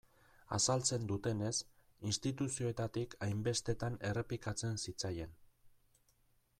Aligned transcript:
Azaltzen 0.55 1.03
dutenez, 1.11 1.51
instituzioetatik 2.11 3.15
hainbestetan 3.27 4.01
errepikatzen 4.13 4.83
zitzaien. 4.87 5.39